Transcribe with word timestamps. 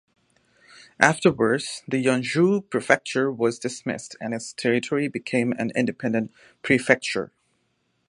Afterwards 0.99 1.83
the 1.87 2.03
Yanzhou 2.03 2.67
prefecture 2.71 3.31
was 3.31 3.59
dismissed 3.59 4.15
and 4.19 4.33
its 4.33 4.51
territory 4.51 5.07
became 5.07 5.51
an 5.51 5.71
independent 5.75 6.31
prefecture. 6.63 7.31